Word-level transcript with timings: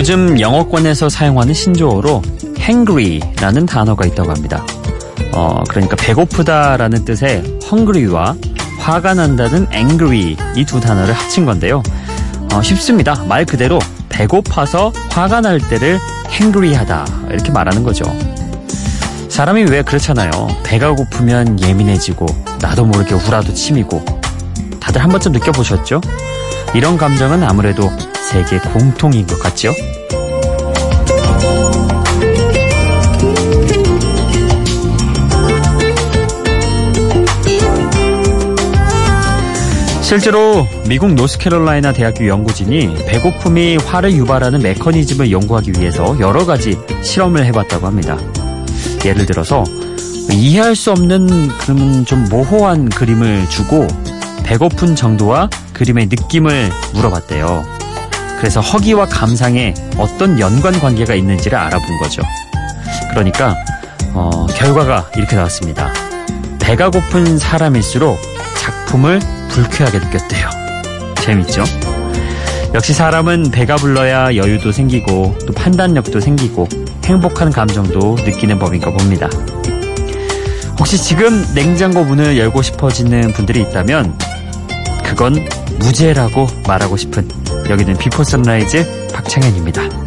요즘 0.00 0.40
영어권에서 0.40 1.10
사용하는 1.10 1.52
신조어로 1.52 2.22
hangry라는 2.58 3.66
단어가 3.66 4.06
있다고 4.06 4.30
합니다. 4.30 4.64
어, 5.34 5.62
그러니까 5.68 5.94
배고프다라는 5.96 7.04
뜻의 7.04 7.58
hungry와 7.62 8.34
화가 8.78 9.12
난다는 9.12 9.66
angry 9.74 10.38
이 10.56 10.64
두 10.64 10.80
단어를 10.80 11.12
합친 11.12 11.44
건데요. 11.44 11.82
어, 12.54 12.62
쉽습니다. 12.62 13.14
말 13.28 13.44
그대로 13.44 13.78
배고파서 14.08 14.90
화가 15.10 15.42
날 15.42 15.58
때를 15.60 15.98
hangry하다 16.30 17.04
이렇게 17.28 17.52
말하는 17.52 17.82
거죠. 17.82 18.04
사람이 19.28 19.64
왜 19.64 19.82
그렇잖아요. 19.82 20.30
배가 20.64 20.94
고프면 20.94 21.60
예민해지고 21.60 22.24
나도 22.62 22.86
모르게 22.86 23.14
우라도 23.16 23.52
치미고 23.52 24.02
다들 24.80 25.02
한 25.02 25.10
번쯤 25.10 25.32
느껴보셨죠? 25.32 26.00
이런 26.72 26.96
감정은 26.96 27.42
아무래도 27.42 27.90
세계 28.30 28.58
공통인 28.60 29.26
것 29.26 29.40
같죠? 29.40 29.72
실제로 40.10 40.66
미국 40.88 41.14
노스캐롤라이나 41.14 41.92
대학교 41.92 42.26
연구진이 42.26 43.04
배고픔이 43.06 43.76
화를 43.76 44.12
유발하는 44.14 44.60
메커니즘을 44.60 45.30
연구하기 45.30 45.74
위해서 45.78 46.18
여러 46.18 46.44
가지 46.44 46.76
실험을 47.04 47.46
해봤다고 47.46 47.86
합니다. 47.86 48.18
예를 49.04 49.24
들어서 49.24 49.62
이해할 50.32 50.74
수 50.74 50.90
없는 50.90 51.50
그러면 51.58 52.04
좀 52.04 52.28
모호한 52.28 52.88
그림을 52.88 53.48
주고 53.50 53.86
배고픈 54.42 54.96
정도와 54.96 55.48
그림의 55.74 56.06
느낌을 56.06 56.70
물어봤대요. 56.94 57.64
그래서 58.40 58.60
허기와 58.60 59.06
감상에 59.06 59.74
어떤 59.96 60.40
연관 60.40 60.72
관계가 60.80 61.14
있는지를 61.14 61.56
알아본 61.56 61.98
거죠. 61.98 62.20
그러니까 63.10 63.54
어, 64.12 64.48
결과가 64.56 65.08
이렇게 65.16 65.36
나왔습니다. 65.36 65.92
배가 66.58 66.90
고픈 66.90 67.38
사람일수록 67.38 68.18
작품을 68.58 69.20
불쾌하게 69.50 69.98
느꼈대요. 69.98 70.48
재밌죠? 71.22 71.64
역시 72.72 72.92
사람은 72.92 73.50
배가 73.50 73.76
불러야 73.76 74.34
여유도 74.36 74.72
생기고 74.72 75.36
또 75.46 75.52
판단력도 75.52 76.20
생기고 76.20 76.68
행복한 77.04 77.50
감정도 77.50 78.14
느끼는 78.14 78.58
법인가 78.58 78.90
봅니다. 78.90 79.28
혹시 80.78 80.96
지금 80.96 81.44
냉장고 81.54 82.04
문을 82.04 82.38
열고 82.38 82.62
싶어지는 82.62 83.32
분들이 83.32 83.60
있다면 83.62 84.16
그건 85.04 85.34
무죄라고 85.80 86.46
말하고 86.66 86.96
싶은 86.96 87.28
여기는 87.68 87.98
비포 87.98 88.22
선라이즈 88.22 89.10
박창현입니다. 89.12 89.99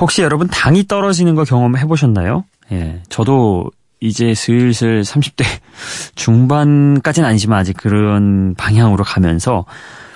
혹시 0.00 0.22
여러분 0.22 0.48
당이 0.48 0.86
떨어지는 0.86 1.34
거 1.34 1.44
경험해 1.44 1.86
보셨나요? 1.86 2.44
예. 2.72 3.02
저도 3.08 3.70
이제 4.00 4.34
슬슬 4.34 5.02
30대 5.02 5.44
중반까지는 6.14 7.28
아니지만 7.28 7.58
아직 7.58 7.76
그런 7.76 8.54
방향으로 8.54 9.04
가면서 9.04 9.64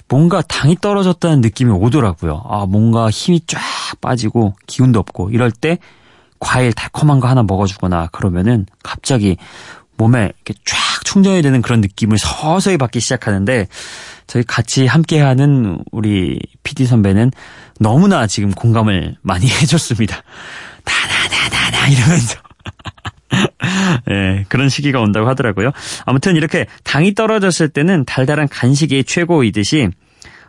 뭔가 0.08 0.42
당이 0.42 0.76
떨어졌다는 0.80 1.40
느낌이 1.40 1.70
오더라고요. 1.72 2.44
아, 2.46 2.66
뭔가 2.66 3.08
힘이 3.10 3.40
쫙 3.46 3.60
빠지고 4.00 4.54
기운도 4.66 5.00
없고 5.00 5.30
이럴 5.30 5.50
때 5.50 5.78
과일 6.38 6.72
달콤한 6.72 7.20
거 7.20 7.28
하나 7.28 7.42
먹어주거나 7.42 8.08
그러면은 8.12 8.66
갑자기 8.82 9.36
몸에 9.96 10.32
이렇게 10.44 10.54
쫙 10.64 10.76
충전이 11.04 11.42
되는 11.42 11.62
그런 11.62 11.80
느낌을 11.80 12.18
서서히 12.18 12.76
받기 12.76 13.00
시작하는데 13.00 13.66
저희 14.26 14.42
같이 14.44 14.86
함께하는 14.86 15.78
우리 15.92 16.38
PD 16.62 16.86
선배는 16.86 17.30
너무나 17.80 18.26
지금 18.26 18.50
공감을 18.50 19.16
많이 19.22 19.48
해줬습니다. 19.50 20.22
다다다다다 20.84 21.88
이러면서. 21.88 22.38
네, 24.06 24.44
그런 24.50 24.68
시기가 24.68 25.00
온다고 25.00 25.28
하더라고요. 25.28 25.70
아무튼 26.04 26.36
이렇게 26.36 26.66
당이 26.84 27.14
떨어졌을 27.14 27.68
때는 27.68 28.04
달달한 28.04 28.48
간식이 28.48 29.04
최고이듯이 29.04 29.88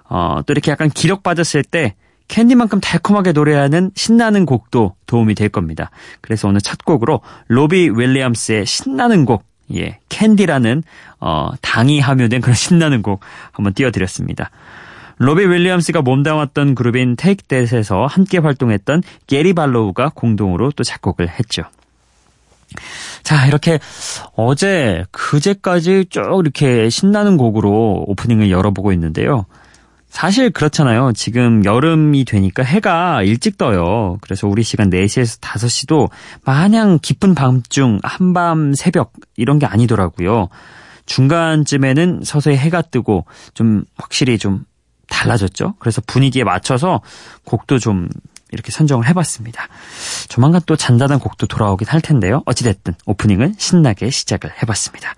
어, 0.10 0.42
또 0.46 0.54
이렇게 0.54 0.72
약간 0.72 0.90
기력받았을 0.90 1.64
때 1.64 1.96
캔디만큼 2.28 2.80
달콤하게 2.80 3.32
노래하는 3.32 3.92
신나는 3.96 4.46
곡도 4.46 4.96
도움이 5.06 5.36
될 5.36 5.50
겁니다. 5.50 5.92
그래서 6.22 6.48
오늘 6.48 6.62
첫 6.62 6.84
곡으로 6.84 7.22
로비 7.48 7.92
윌리엄스의 7.96 8.66
신나는 8.66 9.26
곡, 9.26 9.44
예, 9.76 10.00
캔디라는 10.10 10.84
어, 11.20 11.52
당이 11.62 12.00
함유된 12.00 12.42
그런 12.42 12.54
신나는 12.56 13.02
곡 13.02 13.22
한번 13.52 13.74
띄워드렸습니다. 13.74 14.52
로비 15.18 15.46
윌리엄스가 15.46 16.02
몸담았던 16.02 16.76
그룹인 16.76 17.16
테이크 17.16 17.44
댓에서 17.44 18.06
함께 18.06 18.40
활동했던 18.40 19.04
게리 19.28 19.54
발로우가 19.54 20.12
공동으로 20.16 20.72
또 20.72 20.84
작곡을 20.84 21.30
했죠. 21.30 21.64
자, 23.22 23.46
이렇게 23.46 23.80
어제, 24.36 25.06
그제까지 25.12 26.06
쭉 26.10 26.42
이렇게 26.44 26.90
신나는 26.90 27.38
곡으로 27.38 28.04
오프닝을 28.08 28.50
열어보고 28.50 28.92
있는데요. 28.94 29.46
사실 30.14 30.52
그렇잖아요. 30.52 31.12
지금 31.14 31.66
여름이 31.66 32.26
되니까 32.26 32.62
해가 32.62 33.24
일찍 33.24 33.58
떠요. 33.58 34.20
그래서 34.22 34.48
우리 34.48 34.62
시간 34.62 34.92
4시에서 34.92 35.42
5시도 35.42 36.08
마냥 36.46 37.00
깊은 37.02 37.34
밤중, 37.34 37.98
한밤, 38.04 38.76
새벽 38.76 39.12
이런 39.38 39.58
게 39.58 39.66
아니더라고요. 39.66 40.50
중간쯤에는 41.08 42.22
서서히 42.24 42.58
해가 42.58 42.84
뜨고 42.84 43.26
좀 43.56 43.86
확실히 43.98 44.38
좀 44.38 44.66
달라졌죠. 45.10 45.74
그래서 45.80 46.00
분위기에 46.06 46.44
맞춰서 46.44 47.02
곡도 47.44 47.80
좀 47.80 48.08
이렇게 48.52 48.72
선정을 48.72 49.08
해봤습니다. 49.08 49.68
조만간 50.30 50.62
또 50.68 50.76
잔잔한 50.76 51.18
곡도 51.18 51.48
돌아오긴 51.48 51.88
할 51.88 52.02
텐데요. 52.02 52.44
어찌됐든 52.46 52.94
오프닝은 53.08 53.56
신나게 53.58 54.12
시작을 54.12 54.52
해봤습니다. 54.62 55.16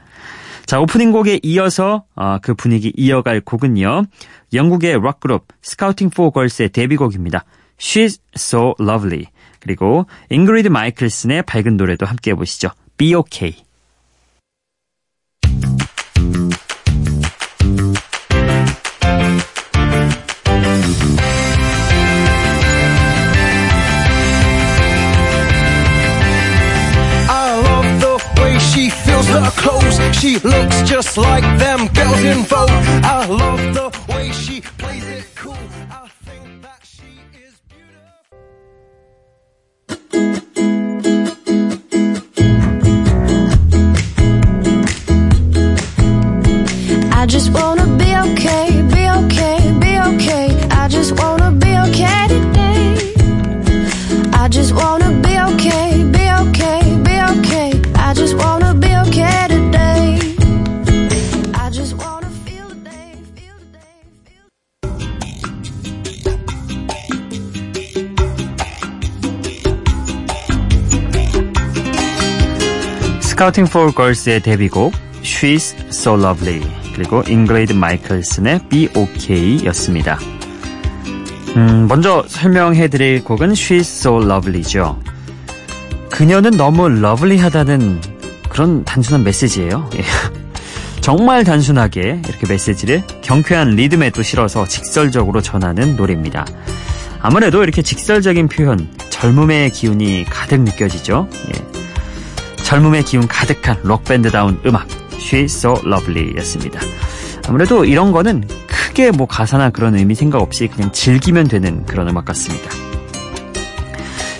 자, 0.65 0.79
오프닝 0.79 1.11
곡에 1.11 1.39
이어서 1.43 2.05
어, 2.15 2.39
그 2.41 2.55
분위기 2.55 2.91
이어갈 2.97 3.41
곡은요. 3.41 4.03
영국의 4.53 4.99
락 5.01 5.19
그룹 5.19 5.47
스카우팅 5.61 6.09
포 6.09 6.31
걸스의 6.31 6.69
데뷔곡입니다. 6.69 7.45
She's 7.77 8.19
So 8.35 8.73
Lovely. 8.79 9.27
그리고 9.59 10.05
잉그리드 10.29 10.69
마이클슨의 10.69 11.43
밝은 11.43 11.77
노래도 11.77 12.05
함께 12.05 12.31
해보시죠. 12.31 12.69
Be 12.97 13.13
OK. 13.13 13.55
She 30.25 30.39
looks 30.39 30.81
just 30.81 31.17
like 31.19 31.43
them 31.59 31.87
girls 31.93 32.23
in 32.23 32.43
Vogue. 32.45 32.71
스카우팅 73.35 73.65
포 73.65 73.91
걸스의 73.91 74.39
데뷔곡 74.43 74.93
She's 75.21 75.75
So 75.89 76.17
Lovely 76.17 76.65
그리고 76.93 77.21
잉그리드 77.27 77.73
마이클슨의 77.73 78.61
Be 78.69 78.87
OK 78.95 79.59
였습니다. 79.65 80.17
음, 81.57 81.85
먼저 81.89 82.23
설명해 82.29 82.87
드릴 82.87 83.25
곡은 83.25 83.51
She's 83.51 83.81
So 83.81 84.23
Lovely죠. 84.23 85.01
그녀는 86.09 86.51
너무 86.51 86.87
lovely하다는 86.87 87.99
그런 88.47 88.85
단순한 88.85 89.25
메시지예요. 89.25 89.89
예. 89.97 90.03
정말 91.01 91.43
단순하게 91.43 92.21
이렇게 92.25 92.47
메시지를 92.47 93.03
경쾌한 93.21 93.71
리듬에 93.71 94.11
또 94.11 94.23
실어서 94.23 94.65
직설적으로 94.65 95.41
전하는 95.41 95.97
노래입니다. 95.97 96.45
아무래도 97.19 97.63
이렇게 97.63 97.81
직설적인 97.81 98.47
표현, 98.47 98.87
젊음의 99.09 99.71
기운이 99.71 100.23
가득 100.23 100.61
느껴지죠. 100.61 101.27
예. 101.49 101.74
젊음의 102.65 103.03
기운 103.03 103.27
가득한 103.27 103.77
록밴드다운 103.83 104.59
음악, 104.65 104.87
She's 105.19 105.45
So 105.45 105.75
Lovely 105.85 106.35
였습니다. 106.37 106.79
아무래도 107.47 107.85
이런 107.85 108.11
거는 108.11 108.43
크게 108.65 109.11
뭐 109.11 109.27
가사나 109.27 109.69
그런 109.69 109.95
의미 109.95 110.15
생각 110.15 110.41
없이 110.41 110.67
그냥 110.67 110.91
즐기면 110.91 111.47
되는 111.47 111.85
그런 111.85 112.09
음악 112.09 112.25
같습니다. 112.25 112.71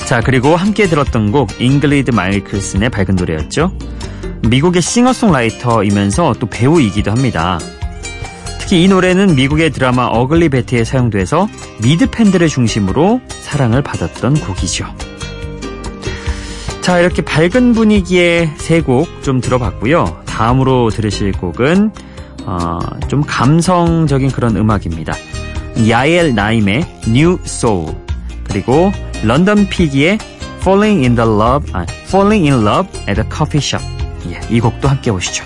자, 0.08 0.22
그리고 0.22 0.56
함께 0.56 0.88
들었던 0.88 1.32
곡, 1.32 1.62
잉그리드 1.62 2.12
마이클슨의 2.12 2.90
밝은 2.90 3.16
노래였죠. 3.16 3.72
미국의 4.50 4.82
싱어송라이터이면서 4.82 6.34
또 6.40 6.48
배우이기도 6.48 7.12
합니다. 7.12 7.60
특히 8.60 8.84
이 8.84 8.88
노래는 8.88 9.36
미국의 9.36 9.70
드라마 9.70 10.06
Ugly 10.06 10.50
Betty에 10.50 10.84
사용돼서 10.84 11.48
미드 11.84 12.10
팬들을 12.10 12.48
중심으로 12.48 13.22
사랑을 13.30 13.84
받았던 13.84 14.40
곡이죠. 14.40 15.15
자, 16.86 17.00
이렇게 17.00 17.24
밝은 17.24 17.74
분위기의 17.74 18.54
세 18.58 18.82
곡 18.82 19.08
좀 19.24 19.42
들어봤고요. 19.42 20.22
다음으로 20.26 20.92
들으실 20.92 21.32
곡은 21.32 21.92
어, 22.46 22.78
좀 23.08 23.24
감성적인 23.26 24.30
그런 24.32 24.56
음악입니다. 24.56 25.14
야엘 25.90 26.36
나임의 26.36 26.86
New 27.08 27.40
Soul 27.44 27.96
그리고 28.44 28.92
런던 29.24 29.68
피기의 29.68 30.20
Falling 30.60 31.02
in 31.04 31.16
the 31.16 31.28
Love, 31.28 31.72
아, 31.74 31.86
Falling 32.08 32.50
in 32.52 32.62
Love 32.68 32.88
at 33.10 33.20
a 33.20 33.28
Coffee 33.34 33.60
Shop 33.64 33.84
예, 34.30 34.40
이 34.56 34.60
곡도 34.60 34.88
함께 34.88 35.12
보시죠. 35.12 35.44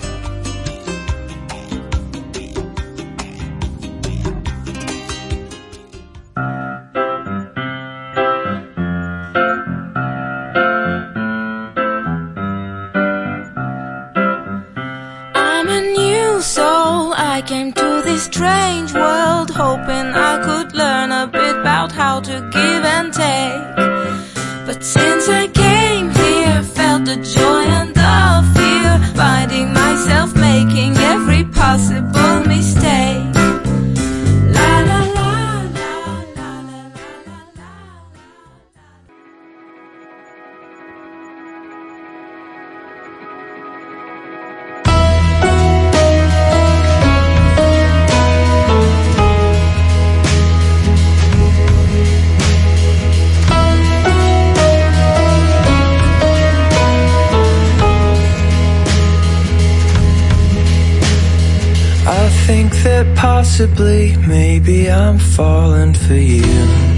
Possibly, 63.80 64.16
maybe 64.26 64.90
I'm 64.90 65.18
falling 65.18 65.94
for 65.94 66.14
you. 66.14 66.90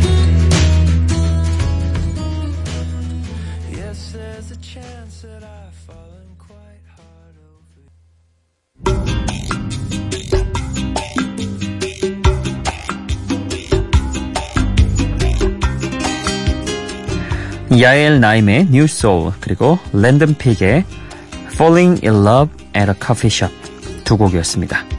야엘 17.81 18.21
나임의 18.21 18.67
New 18.69 18.85
Soul 18.85 19.33
그리고 19.41 19.79
랜덤 19.95 20.35
픽의 20.35 20.85
Falling 21.55 22.07
in 22.07 22.23
Love 22.23 22.53
at 22.77 22.91
a 22.91 22.95
Coffee 22.95 23.31
Shop 23.31 23.53
두 24.05 24.19
곡이었습니다. 24.19 24.92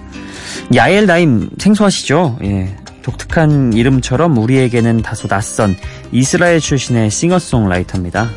야엘 0.76 1.06
나임 1.06 1.50
생소하시죠? 1.58 2.40
예. 2.44 2.76
독특한 3.02 3.74
이름처럼 3.74 4.38
우리에게는 4.38 5.02
다소 5.02 5.28
낯선 5.28 5.76
이스라엘 6.12 6.60
출신의 6.60 7.10
싱어송라이터입니다. 7.12 8.30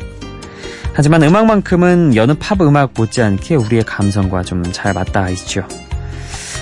하지만 0.93 1.23
음악만큼은 1.23 2.15
여느 2.15 2.33
팝 2.39 2.59
음악 2.61 2.91
못지않게 2.95 3.55
우리의 3.55 3.83
감성과 3.83 4.43
좀 4.43 4.63
잘 4.71 4.93
맞닿아 4.93 5.29
있죠. 5.29 5.63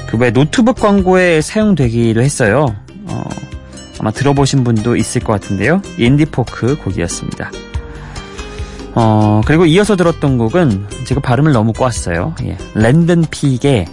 그 0.08 0.18
외 0.18 0.30
노트북 0.32 0.76
광고에 0.80 1.42
사용되기도 1.42 2.22
했어요. 2.22 2.68
어, 3.06 3.24
아마 4.00 4.12
들어보신 4.12 4.64
분도 4.64 4.96
있을 4.96 5.22
것 5.22 5.34
같은데요. 5.34 5.82
인디포크 5.98 6.78
곡이었습니다. 6.84 7.52
어, 8.94 9.42
그리고 9.46 9.66
이어서 9.66 9.96
들었던 9.96 10.38
곡은 10.38 10.88
제가 11.08 11.22
발음을 11.22 11.52
너무 11.52 11.74
꽜어요. 11.74 12.36
예. 12.44 12.58
랜든 12.76 13.26
피그의 13.32 13.88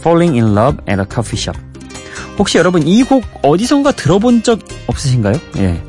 Falling 0.00 0.34
in 0.36 0.54
Love 0.56 0.78
at 0.88 1.00
a 1.00 1.06
Coffee 1.12 1.38
Shop. 1.40 1.58
혹시 2.38 2.58
여러분 2.58 2.82
이 2.86 3.04
곡 3.04 3.24
어디선가 3.42 3.92
들어본 3.92 4.42
적 4.42 4.58
없으신가요? 4.86 5.34
예. 5.58 5.82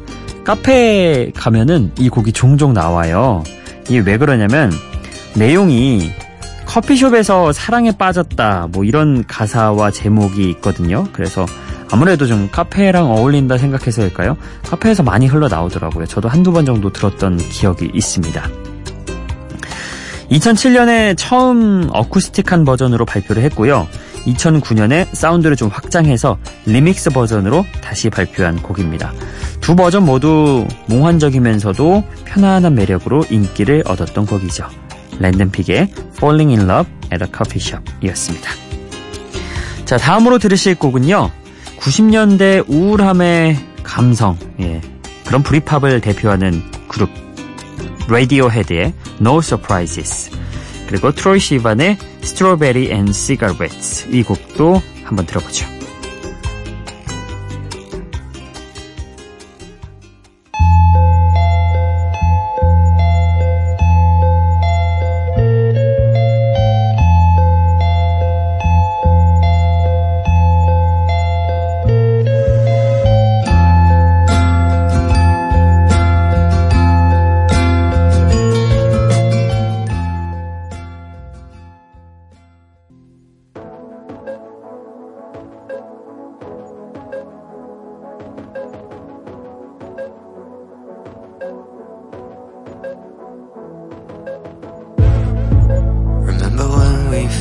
카페에 0.43 1.31
가면은 1.35 1.91
이 1.97 2.09
곡이 2.09 2.31
종종 2.33 2.73
나와요. 2.73 3.43
이게 3.87 3.99
왜 3.99 4.17
그러냐면 4.17 4.71
내용이 5.35 6.11
커피숍에서 6.65 7.51
사랑에 7.51 7.91
빠졌다 7.91 8.67
뭐 8.71 8.83
이런 8.83 9.25
가사와 9.27 9.91
제목이 9.91 10.49
있거든요. 10.51 11.05
그래서 11.13 11.45
아무래도 11.91 12.25
좀 12.25 12.49
카페랑 12.51 13.11
어울린다 13.11 13.57
생각해서일까요? 13.57 14.37
카페에서 14.63 15.03
많이 15.03 15.27
흘러나오더라고요. 15.27 16.05
저도 16.05 16.29
한두 16.29 16.51
번 16.51 16.65
정도 16.65 16.91
들었던 16.91 17.37
기억이 17.37 17.91
있습니다. 17.93 18.41
2007년에 20.31 21.15
처음 21.17 21.89
어쿠스틱한 21.91 22.63
버전으로 22.63 23.05
발표를 23.05 23.43
했고요. 23.43 23.87
2009년에 24.25 25.13
사운드를 25.13 25.55
좀 25.55 25.69
확장해서 25.69 26.37
리믹스 26.65 27.09
버전으로 27.11 27.65
다시 27.81 28.09
발표한 28.09 28.61
곡입니다. 28.61 29.13
두 29.61 29.75
버전 29.75 30.05
모두 30.05 30.67
몽환적이면서도 30.87 32.03
편안한 32.25 32.75
매력으로 32.75 33.23
인기를 33.29 33.83
얻었던 33.85 34.25
곡이죠. 34.25 34.67
랜덤픽의 35.19 35.89
Falling 36.17 36.55
in 36.55 36.69
Love 36.69 36.91
at 37.13 37.23
a 37.23 37.29
Coffee 37.31 37.61
Shop 37.61 37.83
이었습니다. 38.01 38.51
자, 39.85 39.97
다음으로 39.97 40.39
들으실 40.39 40.75
곡은요. 40.75 41.31
90년대 41.79 42.69
우울함의 42.69 43.57
감성, 43.83 44.37
예, 44.59 44.81
그런 45.25 45.43
브리팝을 45.43 46.01
대표하는 46.01 46.61
그룹 46.87 47.09
레디오 48.09 48.49
헤드의 48.49 48.93
No 49.19 49.39
Surprises 49.39 50.31
그리고 50.91 51.13
트로이 51.13 51.39
시반의 51.39 51.97
Strawberry 52.21 52.91
and 52.91 53.13
Cigarettes 53.13 54.09
이 54.11 54.23
곡도 54.23 54.81
한번 55.05 55.25
들어보죠. 55.25 55.80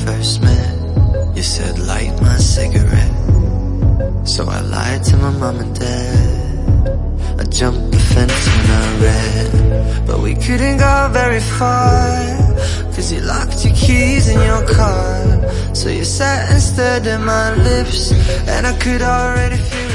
First 0.04 0.42
met, 0.42 1.36
you 1.36 1.42
said 1.42 1.78
light 1.78 2.14
my 2.22 2.36
cigarette. 2.36 3.16
So 4.26 4.48
I 4.48 4.60
lied 4.60 5.04
to 5.04 5.16
my 5.16 5.30
mom 5.30 5.58
and 5.58 5.78
dad. 5.78 6.40
I 7.40 7.44
jumped 7.44 7.90
the 7.92 7.98
fence 7.98 8.46
when 8.48 8.70
I 8.70 9.00
read 9.00 10.06
But 10.06 10.20
we 10.20 10.34
couldn't 10.34 10.76
go 10.76 11.08
very 11.10 11.40
far 11.40 12.36
Cause 12.94 13.10
you 13.12 13.20
locked 13.20 13.64
your 13.64 13.74
keys 13.74 14.28
in 14.28 14.38
your 14.40 14.66
car 14.68 15.74
So 15.74 15.88
you 15.88 16.04
sat 16.04 16.50
and 16.52 16.60
stared 16.60 17.06
at 17.06 17.20
my 17.20 17.54
lips 17.54 18.12
And 18.46 18.66
I 18.66 18.76
could 18.78 19.00
already 19.00 19.56
feel 19.56 19.89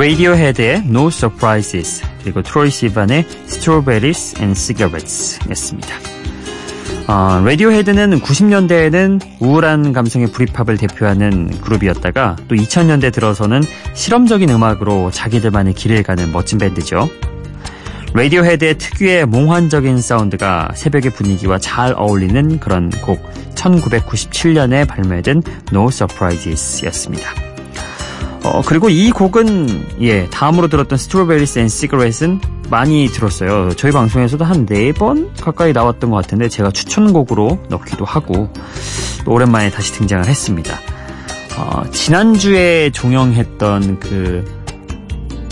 레디오헤드의 0.00 0.84
No 0.86 1.08
Surprises 1.08 2.02
그리고 2.22 2.40
트로이 2.40 2.70
시반의 2.70 3.26
Strawberries 3.44 4.34
and 4.40 4.58
Cigarettes 4.58 5.38
였습니다. 5.50 5.94
어, 7.06 7.42
레디오헤드는 7.44 8.20
90년대에는 8.20 9.20
우울한 9.40 9.92
감성의 9.92 10.28
Britpop을 10.28 10.78
대표하는 10.78 11.50
그룹이었다가 11.60 12.36
또 12.48 12.54
2000년대 12.54 13.12
들어서는 13.12 13.62
실험적인 13.92 14.48
음악으로 14.48 15.10
자기들만의 15.10 15.74
길을 15.74 16.02
가는 16.02 16.32
멋진 16.32 16.56
밴드죠. 16.56 17.10
레디오헤드의 18.14 18.78
특유의 18.78 19.26
몽환적인 19.26 20.00
사운드가 20.00 20.70
새벽의 20.76 21.10
분위기와 21.10 21.58
잘 21.58 21.92
어울리는 21.94 22.58
그런 22.58 22.88
곡 23.02 23.22
1997년에 23.54 24.88
발매된 24.88 25.42
No 25.74 25.88
Surprises 25.88 26.86
였습니다. 26.86 27.49
어, 28.42 28.62
그리고 28.64 28.88
이 28.88 29.10
곡은, 29.10 29.98
예, 30.00 30.26
다음으로 30.30 30.68
들었던 30.68 30.96
Strawberries 30.98 31.58
and 31.58 31.68
Cigarettes는 31.68 32.40
많이 32.70 33.06
들었어요. 33.08 33.70
저희 33.74 33.92
방송에서도 33.92 34.44
한 34.44 34.64
네 34.66 34.92
번 34.92 35.30
가까이 35.34 35.72
나왔던 35.72 36.10
것 36.10 36.16
같은데 36.16 36.48
제가 36.48 36.70
추천곡으로 36.70 37.58
넣기도 37.68 38.04
하고 38.04 38.48
또 39.24 39.32
오랜만에 39.32 39.70
다시 39.70 39.92
등장을 39.92 40.24
했습니다. 40.26 40.78
어, 41.58 41.82
지난주에 41.90 42.90
종영했던 42.90 44.00
그, 44.00 44.44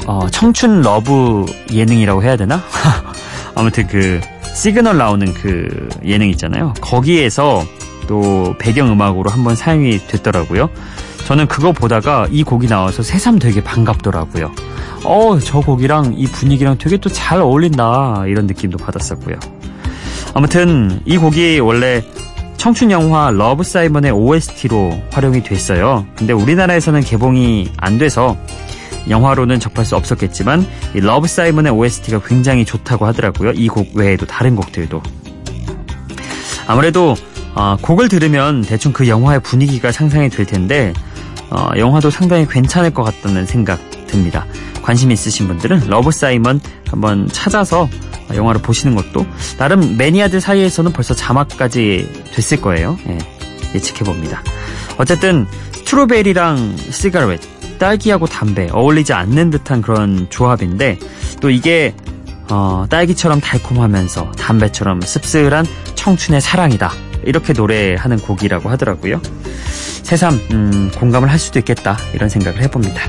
어, 0.07 0.27
청춘 0.31 0.81
러브 0.81 1.45
예능이라고 1.73 2.23
해야 2.23 2.37
되나? 2.37 2.63
아무튼 3.55 3.87
그, 3.87 4.21
시그널 4.55 4.97
나오는 4.97 5.35
그 5.35 5.89
예능 6.05 6.31
있잖아요. 6.31 6.73
거기에서 6.81 7.63
또 8.07 8.55
배경음악으로 8.59 9.29
한번 9.31 9.55
사용이 9.55 9.99
됐더라고요. 10.07 10.71
저는 11.29 11.47
그거 11.47 11.73
보다가 11.73 12.27
이 12.31 12.43
곡이 12.43 12.69
나와서 12.69 13.03
새삼 13.03 13.39
되게 13.39 13.63
반갑더라고요. 13.63 14.51
어, 15.05 15.39
저 15.39 15.61
곡이랑 15.61 16.15
이 16.17 16.25
분위기랑 16.27 16.79
되게 16.79 16.97
또 16.97 17.11
잘 17.11 17.43
어울린다. 17.43 18.25
이런 18.29 18.47
느낌도 18.47 18.79
받았었고요. 18.79 19.37
아무튼 20.33 21.03
이 21.05 21.19
곡이 21.19 21.61
원래 21.61 22.03
청춘 22.57 22.91
영화 22.91 23.31
Love, 23.31 23.63
Simon의 23.63 24.11
OST로 24.13 24.99
활용이 25.11 25.43
됐어요. 25.43 26.07
근데 26.17 26.33
우리나라에서는 26.33 27.03
개봉이 27.03 27.73
안 27.77 27.99
돼서 27.99 28.35
영화로는 29.11 29.61
접할 29.61 29.85
수 29.85 29.97
없었겠지만 29.97 30.67
이 30.95 31.01
Love, 31.01 31.29
Simon의 31.29 31.73
OST가 31.73 32.23
굉장히 32.27 32.65
좋다고 32.65 33.05
하더라고요. 33.05 33.53
이 33.55 33.69
곡 33.69 33.95
외에도 33.95 34.25
다른 34.25 34.57
곡들도. 34.57 35.03
아무래도 36.67 37.15
어, 37.55 37.77
곡을 37.83 38.09
들으면 38.09 38.63
대충 38.63 38.95
그 38.95 39.09
영화의 39.09 39.41
분위기가 39.41 39.93
상상이 39.93 40.31
될 40.31 40.47
텐데 40.47 40.95
어, 41.51 41.71
영화도 41.77 42.11
상당히 42.11 42.47
괜찮을 42.47 42.91
것 42.91 43.03
같다는 43.03 43.47
생각 43.47 43.79
듭니다. 44.07 44.47
관심 44.83 45.11
있으신 45.11 45.49
분들은 45.49 45.89
Love, 45.89 46.11
Simon 46.11 46.61
한번 46.89 47.29
찾아서 47.29 47.89
영화를 48.35 48.61
보시는 48.61 48.95
것도 48.95 49.27
나름 49.59 49.97
매니아들 49.97 50.41
사이에서는 50.41 50.93
벌써 50.93 51.15
자막까지 51.15 52.25
됐을 52.35 52.61
거예요. 52.61 52.99
예, 53.09 53.19
예측해 53.75 54.05
봅니다. 54.05 54.43
어쨌든 54.99 55.47
strawberry랑 55.73 56.77
cigarette, 56.91 57.41
딸기하고 57.79 58.27
담배 58.27 58.69
어울리지 58.71 59.13
않는 59.13 59.51
듯한 59.51 59.83
그런 59.83 60.27
조합인데 60.31 60.99
또 61.41 61.51
이게 61.51 61.95
어, 62.51 62.87
딸기처럼 62.89 63.41
달콤하면서 63.41 64.33
담배처럼 64.33 65.01
씁쓸한 65.01 65.67
청춘의 65.95 66.41
사랑이다. 66.41 66.93
이렇게 67.29 67.53
노래하는 67.53 68.19
곡이라고 68.19 68.71
하더라고요. 68.71 69.21
새삼 70.03 70.41
음, 70.53 70.91
공감을 70.97 71.31
할 71.31 71.39
수도 71.39 71.59
있겠다 71.59 71.99
이런 72.15 72.31
생각을 72.31 72.63
해봅니다. 72.63 73.03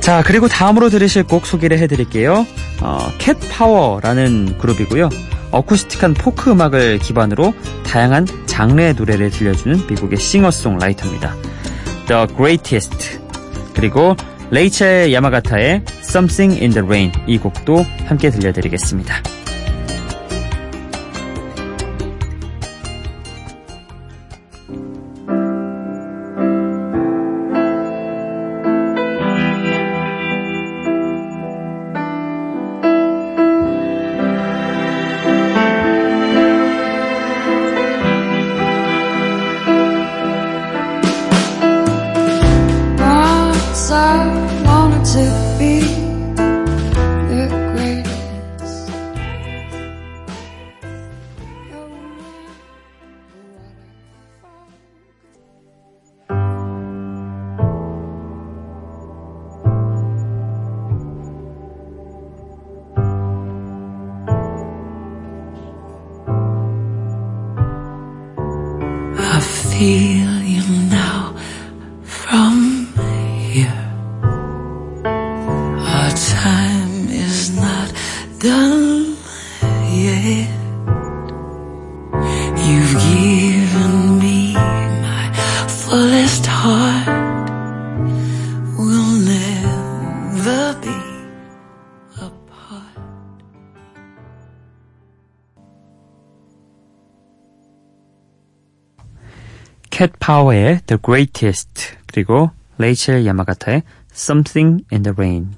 자 0.00 0.22
그리고 0.24 0.48
다음으로 0.48 0.88
들으실 0.88 1.24
곡 1.24 1.46
소개를 1.46 1.78
해드릴게요. 1.78 2.46
어, 2.80 3.12
캣파워라는 3.18 4.56
그룹이고요. 4.58 5.10
어쿠스틱한 5.50 6.14
포크 6.14 6.50
음악을 6.50 6.98
기반으로 6.98 7.52
다양한 7.84 8.26
장르의 8.46 8.94
노래를 8.94 9.30
들려주는 9.30 9.86
미국의 9.88 10.18
싱어송라이터입니다. 10.18 11.36
The 12.06 12.26
Greatest 12.34 13.20
그리고 13.74 14.16
레이첼 14.50 15.12
야마가타의 15.12 15.82
Something 16.02 16.58
in 16.60 16.72
the 16.72 16.84
Rain 16.84 17.12
이 17.26 17.36
곡도 17.36 17.84
함께 18.06 18.30
들려드리겠습니다. 18.30 19.39
Feel. 69.80 70.29
캣 100.30 100.34
파워의 100.34 100.82
The 100.86 100.98
Greatest 101.04 101.96
그리고 102.06 102.50
레이첼 102.78 103.26
야마가타의 103.26 103.82
Something 104.12 104.84
in 104.92 105.02
the 105.02 105.12
Rain 105.12 105.48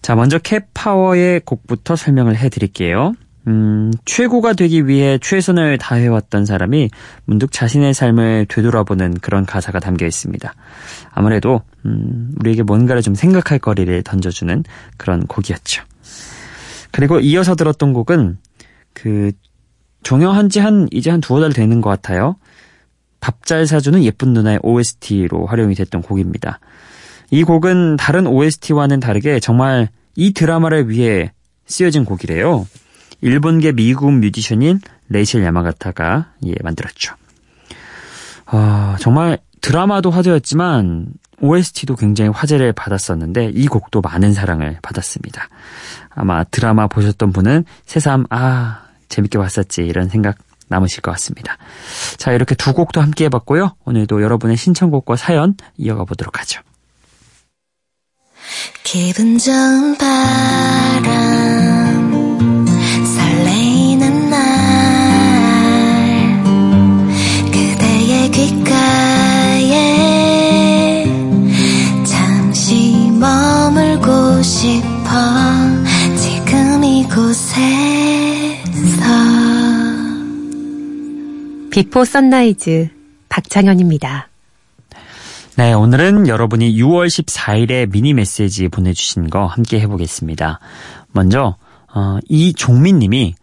자 0.00 0.14
먼저 0.14 0.38
캣 0.38 0.68
파워의 0.72 1.42
곡부터 1.44 1.94
설명을 1.94 2.34
해드릴게요 2.36 3.12
음, 3.48 3.92
최고가 4.06 4.54
되기 4.54 4.86
위해 4.86 5.18
최선을 5.20 5.76
다해왔던 5.76 6.46
사람이 6.46 6.88
문득 7.26 7.52
자신의 7.52 7.92
삶을 7.92 8.46
되돌아보는 8.48 9.18
그런 9.20 9.44
가사가 9.44 9.80
담겨 9.80 10.06
있습니다. 10.06 10.54
아무래도 11.10 11.60
음, 11.84 12.32
우리에게 12.40 12.62
뭔가를 12.62 13.02
좀 13.02 13.14
생각할 13.14 13.58
거리를 13.58 14.02
던져주는 14.04 14.64
그런 14.96 15.26
곡이었죠. 15.26 15.82
그리고 16.90 17.20
이어서 17.20 17.54
들었던 17.54 17.92
곡은 17.92 18.38
그 18.94 19.32
종영한 20.04 20.48
지 20.48 20.60
한 20.60 20.88
이제 20.90 21.10
한 21.10 21.20
두어 21.20 21.40
달 21.40 21.52
되는 21.52 21.80
것 21.80 21.90
같아요. 21.90 22.36
밥 23.22 23.46
잘 23.46 23.66
사주는 23.66 24.02
예쁜 24.04 24.32
누나의 24.32 24.58
OST로 24.62 25.46
활용이 25.46 25.74
됐던 25.74 26.02
곡입니다. 26.02 26.58
이 27.30 27.44
곡은 27.44 27.96
다른 27.96 28.26
OST와는 28.26 29.00
다르게 29.00 29.40
정말 29.40 29.88
이 30.14 30.32
드라마를 30.32 30.88
위해 30.90 31.32
쓰여진 31.66 32.04
곡이래요. 32.04 32.66
일본계 33.20 33.72
미국 33.72 34.12
뮤지션인 34.12 34.80
레이첼 35.08 35.42
야마가타가 35.42 36.32
예, 36.46 36.54
만들었죠. 36.62 37.14
아, 38.46 38.96
정말 39.00 39.38
드라마도 39.60 40.10
화제였지만 40.10 41.06
OST도 41.40 41.96
굉장히 41.96 42.30
화제를 42.30 42.72
받았었는데 42.72 43.52
이 43.54 43.66
곡도 43.66 44.00
많은 44.00 44.32
사랑을 44.32 44.78
받았습니다. 44.82 45.48
아마 46.10 46.44
드라마 46.44 46.86
보셨던 46.86 47.32
분은 47.32 47.64
새삼 47.86 48.26
아 48.30 48.84
재밌게 49.08 49.38
봤었지 49.38 49.82
이런 49.82 50.08
생각 50.08 50.36
남으실 50.72 51.02
것 51.02 51.12
같습니다. 51.12 51.56
자 52.16 52.32
이렇게 52.32 52.54
두 52.56 52.72
곡도 52.72 53.00
함께 53.00 53.26
해봤고요. 53.26 53.76
오늘도 53.84 54.22
여러분의 54.22 54.56
신청곡과 54.56 55.16
사연 55.16 55.54
이어가 55.76 56.04
보도록 56.04 56.40
하죠. 56.40 56.60
기분 58.82 59.38
좋은 59.38 59.96
바람 59.96 61.12
설레이는 63.16 64.30
날 64.30 64.42
그대의 67.46 68.30
귓가에 68.30 69.76
잠시 72.04 73.10
머물고 73.18 74.42
싶 74.42 74.91
비포 81.72 82.04
선라이즈 82.04 82.90
박창현입니다. 83.30 84.28
네, 85.56 85.72
오늘은 85.72 86.28
여러분이 86.28 86.76
6월 86.76 87.06
14일에 87.06 87.90
미니 87.90 88.12
메시지 88.12 88.68
보내주신 88.68 89.30
거 89.30 89.46
함께 89.46 89.80
해보겠습니다. 89.80 90.60
먼저, 91.12 91.56
어, 91.94 92.18
이종민 92.28 92.98
님이 92.98 93.34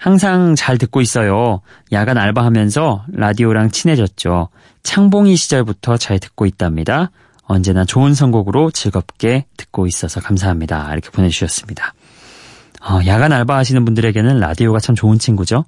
항상 0.00 0.56
잘 0.56 0.78
듣고 0.78 1.00
있어요. 1.00 1.60
야간 1.92 2.18
알바하면서 2.18 3.04
라디오랑 3.12 3.70
친해졌죠. 3.70 4.48
창봉이 4.82 5.36
시절부터 5.36 5.96
잘 5.96 6.18
듣고 6.18 6.44
있답니다. 6.46 7.12
언제나 7.44 7.84
좋은 7.84 8.14
선곡으로 8.14 8.72
즐겁게 8.72 9.46
듣고 9.56 9.86
있어서 9.86 10.20
감사합니다. 10.20 10.90
이렇게 10.92 11.10
보내주셨습니다. 11.10 11.94
어, 12.88 13.00
야간 13.06 13.32
알바 13.32 13.56
하시는 13.56 13.84
분들에게는 13.84 14.38
라디오가 14.38 14.78
참 14.78 14.94
좋은 14.94 15.18
친구죠. 15.18 15.64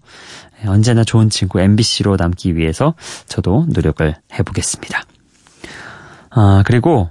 네, 0.60 0.68
언제나 0.68 1.02
좋은 1.02 1.30
친구 1.30 1.60
MBC로 1.60 2.16
남기 2.16 2.56
위해서 2.56 2.94
저도 3.26 3.66
노력을 3.68 4.14
해보겠습니다. 4.32 5.02
아, 6.30 6.62
그리고 6.64 7.10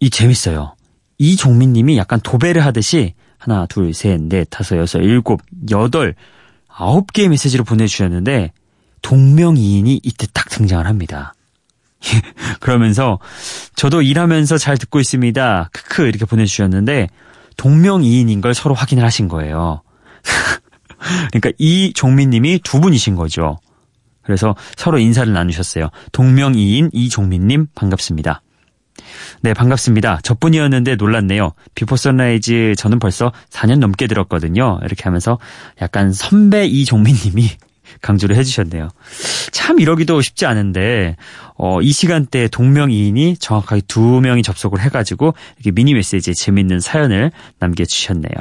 이 0.00 0.10
재밌어요. 0.10 0.74
이종민 1.16 1.72
님이 1.72 1.96
약간 1.96 2.20
도배를 2.20 2.62
하듯이 2.64 3.14
하나, 3.38 3.64
둘, 3.66 3.94
셋, 3.94 4.20
넷, 4.20 4.46
다섯, 4.50 4.76
여섯, 4.76 4.98
일곱, 4.98 5.40
여덟, 5.70 6.14
아홉 6.68 7.12
개의 7.12 7.30
메시지를 7.30 7.64
보내주셨는데 7.64 8.52
동명이인이 9.00 10.00
이때 10.02 10.26
딱 10.34 10.50
등장을 10.50 10.86
합니다. 10.86 11.34
그러면서 12.60 13.18
저도 13.76 14.02
일하면서 14.02 14.58
잘 14.58 14.76
듣고 14.76 15.00
있습니다. 15.00 15.70
크크 15.72 16.06
이렇게 16.06 16.26
보내주셨는데 16.26 17.08
동명이인인 17.56 18.40
걸 18.40 18.54
서로 18.54 18.74
확인을 18.74 19.04
하신 19.04 19.28
거예요. 19.28 19.82
그러니까 21.32 21.52
이종민 21.58 22.30
님이 22.30 22.60
두 22.62 22.80
분이신 22.80 23.16
거죠. 23.16 23.58
그래서 24.22 24.56
서로 24.76 24.98
인사를 24.98 25.32
나누셨어요. 25.32 25.90
동명이인 26.12 26.90
이종민님 26.92 27.68
반갑습니다. 27.74 28.42
네, 29.42 29.54
반갑습니다. 29.54 30.20
저뿐이었는데 30.22 30.96
놀랐네요. 30.96 31.52
비포 31.74 31.96
선라이즈 31.96 32.74
저는 32.76 32.98
벌써 32.98 33.32
4년 33.50 33.78
넘게 33.78 34.06
들었거든요. 34.06 34.80
이렇게 34.82 35.04
하면서 35.04 35.38
약간 35.80 36.12
선배 36.12 36.66
이종민님이 36.66 37.50
강조를 38.02 38.36
해주셨네요. 38.36 38.88
참 39.52 39.80
이러기도 39.80 40.20
쉽지 40.20 40.46
않은데 40.46 41.16
어, 41.56 41.80
이 41.80 41.92
시간대에 41.92 42.48
동명이인이 42.48 43.36
정확하게 43.38 43.82
두 43.86 44.00
명이 44.00 44.42
접속을 44.42 44.80
해가지고 44.80 45.34
이렇게 45.56 45.70
미니 45.70 45.94
메시지에 45.94 46.34
재밌는 46.34 46.80
사연을 46.80 47.32
남겨주셨네요. 47.58 48.32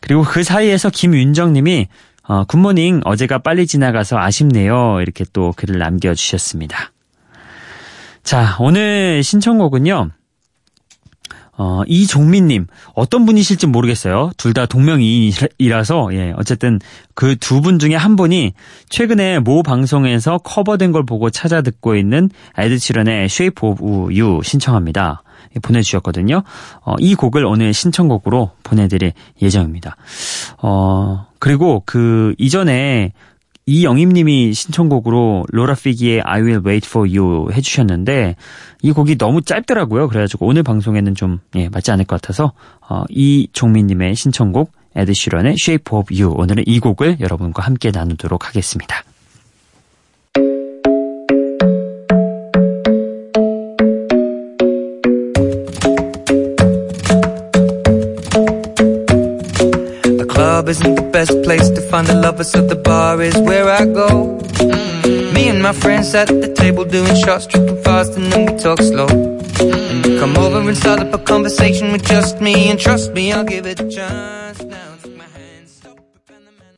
그리고 0.00 0.22
그 0.22 0.42
사이에서 0.42 0.90
김윤정님이 0.90 1.88
어, 2.24 2.44
굿모닝 2.44 3.02
어제가 3.04 3.38
빨리 3.38 3.66
지나가서 3.66 4.18
아쉽네요. 4.18 5.00
이렇게 5.00 5.24
또 5.32 5.52
글을 5.56 5.78
남겨주셨습니다. 5.78 6.92
자, 8.22 8.56
오늘 8.60 9.22
신청곡은요. 9.24 10.10
어, 11.58 11.82
이종민님, 11.86 12.66
어떤 12.94 13.26
분이실지 13.26 13.66
모르겠어요. 13.66 14.30
둘 14.38 14.54
다 14.54 14.64
동명이인이라서, 14.66 16.10
예, 16.14 16.32
어쨌든 16.36 16.78
그 17.14 17.36
두 17.36 17.60
분 17.60 17.78
중에 17.78 17.94
한 17.94 18.16
분이 18.16 18.54
최근에 18.88 19.38
모 19.40 19.62
방송에서 19.62 20.38
커버된 20.38 20.92
걸 20.92 21.04
보고 21.04 21.28
찾아 21.30 21.60
듣고 21.60 21.94
있는 21.94 22.30
에드치런의 22.56 23.24
Shape 23.26 23.68
of 23.68 23.82
You 23.84 24.40
신청합니다. 24.42 25.22
보내주셨거든요. 25.60 26.42
어, 26.84 26.94
이 26.98 27.14
곡을 27.14 27.44
오늘 27.44 27.74
신청곡으로 27.74 28.52
보내드릴 28.62 29.12
예정입니다. 29.42 29.96
어, 30.62 31.26
그리고 31.38 31.82
그 31.84 32.34
이전에 32.38 33.12
이영임님이 33.66 34.54
신청곡으로 34.54 35.44
로라 35.48 35.74
피기의 35.74 36.22
I 36.22 36.42
Will 36.42 36.62
Wait 36.66 36.88
For 36.88 37.08
You 37.08 37.52
해주셨는데 37.52 38.36
이 38.82 38.92
곡이 38.92 39.18
너무 39.18 39.42
짧더라고요. 39.42 40.08
그래가지고 40.08 40.46
오늘 40.46 40.62
방송에는 40.62 41.14
좀 41.14 41.38
예, 41.54 41.68
맞지 41.68 41.90
않을 41.92 42.04
것 42.04 42.20
같아서 42.20 42.52
어, 42.88 43.04
이종민님의 43.08 44.16
신청곡 44.16 44.72
에드시런의 44.96 45.56
Shape 45.60 45.96
of 45.96 46.12
You 46.12 46.34
오늘은 46.36 46.64
이 46.66 46.80
곡을 46.80 47.18
여러분과 47.20 47.62
함께 47.62 47.90
나누도록 47.92 48.48
하겠습니다. 48.48 49.04
club 60.61 60.69
isn't 60.69 60.93
the 60.93 61.07
best 61.17 61.33
place 61.41 61.67
to 61.73 61.81
find 61.89 62.05
the 62.05 62.13
lovers, 62.13 62.51
so 62.53 62.61
the 62.61 62.75
bar 62.75 63.19
is 63.21 63.35
where 63.49 63.67
I 63.81 63.85
go. 63.85 64.37
Mm-hmm. 64.37 65.33
Me 65.33 65.49
and 65.49 65.63
my 65.63 65.73
friends 65.73 66.13
at 66.13 66.27
the 66.27 66.53
table 66.53 66.85
doing 66.85 67.15
shots, 67.25 67.47
tripping 67.47 67.81
fast, 67.81 68.13
and 68.17 68.31
then 68.31 68.45
we 68.45 68.53
talk 68.61 68.77
slow. 68.77 69.09
And 69.09 70.05
you 70.05 70.19
come 70.21 70.37
over 70.37 70.61
and 70.61 70.77
start 70.77 70.99
up 71.01 71.11
a 71.11 71.17
conversation 71.17 71.91
with 71.91 72.05
just 72.05 72.39
me, 72.39 72.69
and 72.69 72.77
trust 72.79 73.13
me, 73.17 73.33
I'll 73.33 73.49
give 73.49 73.65
it 73.65 73.81
a 73.81 73.89
chance. 73.89 74.61
Now 74.61 74.93
take 75.01 75.17
my 75.17 75.25
hand, 75.25 75.65
stop, 75.65 75.97
and 76.29 76.45
the 76.45 76.53
man. 76.53 76.77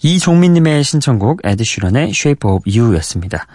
이종민님의 0.00 0.84
신청곡 0.84 1.40
에드슈런의 1.42 2.10
Shape 2.14 2.48
of 2.48 2.62
You였습니다. 2.64 3.46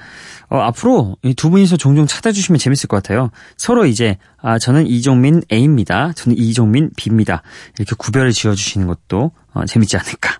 어, 0.50 0.58
앞으로 0.58 1.16
이두 1.22 1.48
분이서 1.50 1.76
종종 1.76 2.06
찾아주시면 2.06 2.58
재밌을 2.58 2.88
것 2.88 2.96
같아요. 3.02 3.30
서로 3.56 3.86
이제 3.86 4.18
아 4.42 4.58
저는 4.58 4.86
이종민 4.86 5.42
A입니다. 5.50 6.12
저는 6.12 6.36
이종민 6.36 6.90
B입니다. 6.96 7.42
이렇게 7.78 7.94
구별을 7.96 8.32
지어주시는 8.32 8.86
것도 8.88 9.30
어, 9.54 9.64
재밌지 9.64 9.96
않을까. 9.96 10.38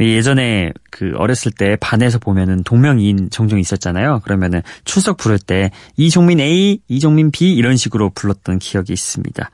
예전에 0.00 0.72
그 0.90 1.12
어렸을 1.16 1.52
때 1.52 1.76
반에서 1.80 2.18
보면은 2.18 2.64
동명이인 2.64 3.30
종종 3.30 3.58
있었잖아요. 3.58 4.20
그러면은 4.24 4.62
출석 4.84 5.16
부를 5.18 5.38
때 5.38 5.70
이종민 5.96 6.40
A, 6.40 6.80
이종민 6.88 7.30
B 7.30 7.52
이런 7.54 7.76
식으로 7.76 8.10
불렀던 8.10 8.58
기억이 8.58 8.92
있습니다. 8.92 9.50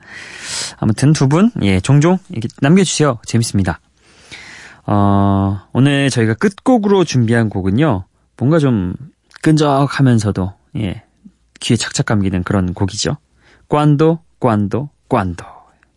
아무튼 0.77 1.13
두 1.13 1.27
분, 1.27 1.51
예, 1.61 1.79
종종 1.81 2.17
이렇게 2.29 2.47
남겨주세요. 2.61 3.19
재밌습니다. 3.25 3.79
어, 4.85 5.61
오늘 5.73 6.09
저희가 6.09 6.35
끝곡으로 6.35 7.03
준비한 7.03 7.49
곡은요. 7.49 8.05
뭔가 8.37 8.59
좀 8.59 8.95
끈적하면서도 9.41 10.53
예, 10.77 11.03
귀에 11.59 11.77
착착 11.77 12.05
감기는 12.05 12.43
그런 12.43 12.73
곡이죠. 12.73 13.17
꽌도 13.67 14.19
꽌도 14.39 14.89
꽌도 15.09 15.45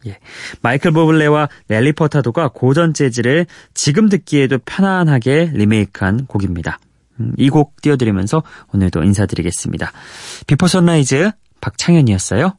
예. 0.07 0.19
마이클 0.63 0.93
보블레와 0.93 1.49
넬리 1.67 1.93
퍼타도가 1.93 2.49
고전 2.55 2.95
재즈를 2.95 3.47
지금 3.75 4.09
듣기에도 4.09 4.59
편안하게 4.65 5.51
리메이크한 5.55 6.27
곡입니다. 6.27 6.79
음, 7.21 7.33
이곡 7.37 7.81
띄워드리면서 7.83 8.43
오늘도 8.73 9.03
인사드리겠습니다. 9.05 9.93
비포 10.47 10.67
선라이즈 10.67 11.31
박창현이었어요. 11.61 12.55